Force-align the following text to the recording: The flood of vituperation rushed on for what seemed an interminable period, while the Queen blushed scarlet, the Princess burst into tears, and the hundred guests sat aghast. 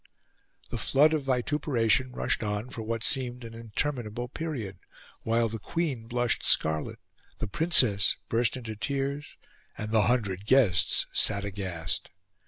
The 0.71 0.79
flood 0.79 1.13
of 1.13 1.21
vituperation 1.25 2.11
rushed 2.11 2.41
on 2.41 2.71
for 2.71 2.81
what 2.81 3.03
seemed 3.03 3.43
an 3.43 3.53
interminable 3.53 4.29
period, 4.29 4.79
while 5.21 5.47
the 5.47 5.59
Queen 5.59 6.07
blushed 6.07 6.41
scarlet, 6.41 6.97
the 7.37 7.45
Princess 7.45 8.15
burst 8.27 8.57
into 8.57 8.75
tears, 8.75 9.37
and 9.77 9.91
the 9.91 10.07
hundred 10.07 10.47
guests 10.47 11.05
sat 11.13 11.45
aghast. 11.45 12.09